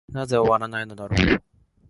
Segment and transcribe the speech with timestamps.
[0.09, 1.43] なぜ終わないのだろう。